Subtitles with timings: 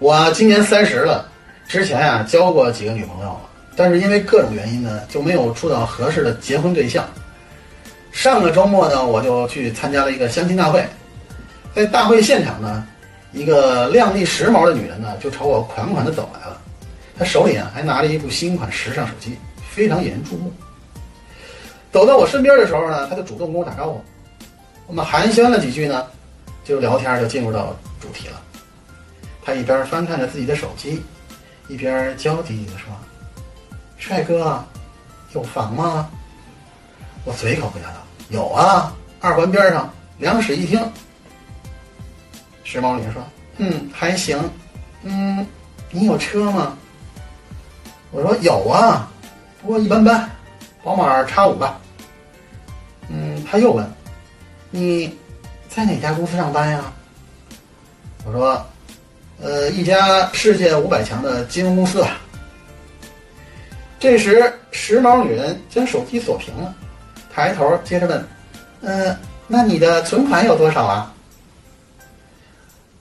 [0.00, 1.28] 我今年三十了，
[1.68, 3.38] 之前啊交过几个女朋友，
[3.76, 7.06] 但是因为各种原因呢，就没有处到合适的结婚对象。
[8.10, 10.82] 上个周末呢，我就去参加了一个相亲大会，
[11.74, 12.82] 在大会现场呢，
[13.32, 16.58] 一个靓丽时髦的女人呢，就朝我款款的走来了，
[17.18, 19.36] 她手里啊还拿着一部新款时尚手机，
[19.70, 20.50] 非常引人注目。
[21.92, 24.02] 走到我身边的时候呢，她就主动跟我打招呼，
[24.86, 26.06] 我们寒暄了几句呢，
[26.64, 28.40] 就聊天就进入到主题了。
[29.50, 31.02] 他一边翻看着自己的手机，
[31.66, 32.86] 一边娇滴滴地说
[33.98, 34.64] ：“帅哥，
[35.32, 36.08] 有房吗？”
[37.26, 37.96] 我随口回答道
[38.30, 40.80] ：“有啊，二环边上两室一厅。”
[42.62, 43.20] 时髦女说
[43.58, 44.38] ：“嗯，还行。
[45.02, 45.44] 嗯，
[45.90, 46.78] 你有车吗？”
[48.12, 49.10] 我说：“有啊，
[49.60, 50.30] 不过一般般，
[50.84, 51.80] 宝马叉五吧。”
[53.10, 53.84] 嗯，他又问
[54.70, 55.18] ：“你
[55.68, 56.84] 在哪家公司上班呀？”
[58.24, 58.64] 我说
[59.70, 62.20] ：“一家世界五百强的金融公司啊。”
[63.98, 66.74] 这时，时髦女人将手机锁屏了。
[67.32, 68.24] 抬头接着问
[68.82, 71.14] ：“嗯，那你的存款有多少啊？”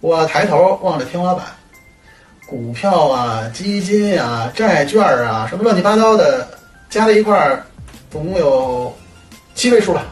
[0.00, 1.44] 我抬头望着天花板，
[2.46, 6.46] 股票啊、基金啊、债券啊，什么乱七八糟的，
[6.90, 7.64] 加在一块儿，
[8.10, 8.96] 总共有
[9.54, 10.06] 七位数吧。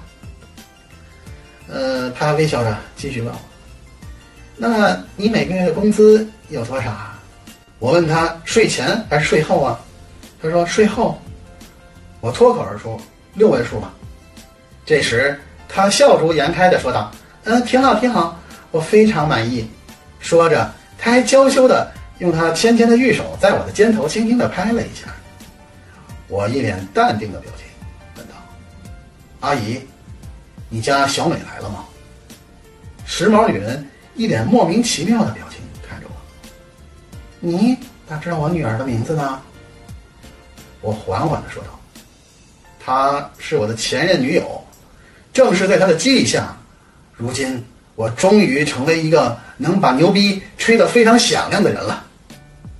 [1.68, 3.38] 呃，他微笑着继续问我
[4.56, 7.18] ：“那你每个月的工资有多少啊？”
[7.78, 9.78] 我问他：“税前还是税后啊？”
[10.42, 11.20] 他说：“税后。”
[12.20, 12.98] 我脱口而出
[13.34, 13.92] ：“六位数吧。”
[14.86, 17.10] 这时，他笑逐颜开的说道
[17.44, 18.40] ：“嗯，挺好，挺好，
[18.70, 19.68] 我非常满意。”
[20.18, 25.14] 说着，他还娇羞的用他纤纤的玉手在我的肩头轻轻的拍了一下。
[26.28, 27.66] 我一脸淡定的表情，
[28.16, 28.34] 问道
[29.40, 29.80] ：“阿姨，
[30.68, 31.84] 你家小美来了吗？”
[33.04, 36.14] 时髦女人一脸莫名其妙的表情看着我
[37.38, 37.76] ：“你
[38.08, 39.40] 咋知道我女儿的名字呢？”
[40.80, 41.78] 我缓缓的说道
[42.82, 44.62] ：“她是我的前任女友。”
[45.32, 46.56] 正是在她的激励下，
[47.14, 47.62] 如今
[47.94, 52.06] 我终于成为一个能把牛逼吹得非常响亮的人了。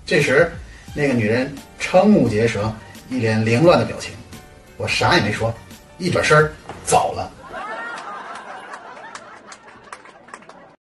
[0.06, 0.50] 这时，
[0.94, 2.72] 那个女人瞠目结舌，
[3.11, 4.12] 一脸凌乱的表情。
[4.78, 5.53] 我啥也没说，
[5.99, 6.50] 一转身
[6.87, 7.31] 走了。